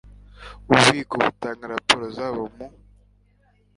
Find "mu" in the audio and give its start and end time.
2.55-2.67